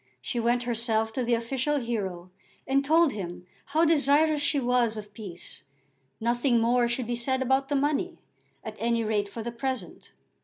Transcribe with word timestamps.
She 0.19 0.39
went 0.39 0.63
herself 0.63 1.13
to 1.13 1.23
the 1.23 1.35
official 1.35 1.75
hero 1.79 2.31
and 2.65 2.83
told 2.83 3.11
him 3.13 3.45
how 3.65 3.85
desirous 3.85 4.41
she 4.41 4.59
was 4.59 4.97
of 4.97 5.13
peace. 5.13 5.61
Nothing 6.19 6.59
more 6.59 6.87
should 6.87 7.05
be 7.05 7.13
said 7.13 7.39
about 7.39 7.67
the 7.69 7.75
money, 7.75 8.17
at 8.63 8.77
any 8.79 9.03
rate 9.03 9.29
for 9.29 9.43
the 9.43 9.51
present. 9.51 10.11